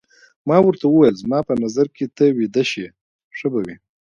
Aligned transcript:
ما 0.47 0.57
ورته 0.65 0.85
وویل: 0.87 1.15
زما 1.23 1.39
په 1.47 1.53
نظر 1.63 1.85
که 1.97 2.05
ته 2.17 2.25
ویده 2.37 2.63
شې 2.71 2.85
ښه 3.37 3.47
به 3.51 3.59
وي. 3.65 3.75